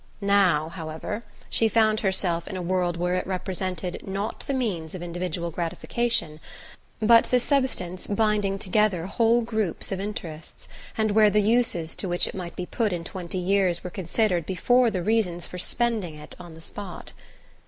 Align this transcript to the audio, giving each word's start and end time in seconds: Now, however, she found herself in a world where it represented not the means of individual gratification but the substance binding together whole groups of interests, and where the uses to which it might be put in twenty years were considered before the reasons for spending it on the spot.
Now, 0.19 0.69
however, 0.69 1.23
she 1.47 1.69
found 1.69 1.99
herself 1.99 2.47
in 2.47 2.57
a 2.57 2.61
world 2.63 2.97
where 2.97 3.13
it 3.13 3.27
represented 3.27 4.01
not 4.07 4.39
the 4.47 4.53
means 4.55 4.95
of 4.95 5.03
individual 5.03 5.51
gratification 5.51 6.39
but 6.99 7.25
the 7.25 7.39
substance 7.39 8.07
binding 8.07 8.57
together 8.57 9.05
whole 9.05 9.41
groups 9.41 9.91
of 9.91 9.99
interests, 9.99 10.67
and 10.97 11.11
where 11.11 11.29
the 11.29 11.39
uses 11.43 11.95
to 11.97 12.09
which 12.09 12.25
it 12.25 12.33
might 12.33 12.55
be 12.55 12.65
put 12.65 12.91
in 12.91 13.03
twenty 13.03 13.37
years 13.37 13.83
were 13.83 13.91
considered 13.91 14.47
before 14.47 14.89
the 14.89 15.03
reasons 15.03 15.45
for 15.45 15.59
spending 15.59 16.15
it 16.15 16.35
on 16.39 16.55
the 16.55 16.61
spot. 16.61 17.13